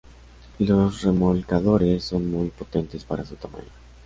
Los 0.57 1.03
remolcadores 1.03 2.05
son 2.05 2.31
muy 2.31 2.47
potentes 2.49 3.03
para 3.03 3.23
su 3.23 3.35
tamaño. 3.35 3.69